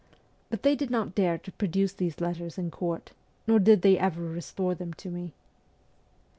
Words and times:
But 0.49 0.63
they 0.63 0.75
did 0.75 0.89
not 0.89 1.13
dare 1.13 1.37
to 1.37 1.51
produce 1.51 1.93
these 1.93 2.19
letters 2.19 2.57
in 2.57 2.71
court, 2.71 3.11
nor 3.45 3.59
did 3.59 3.83
they 3.83 3.99
ever 3.99 4.23
restore 4.23 4.73
them 4.73 4.95
to 4.95 5.11
me. 5.11 5.33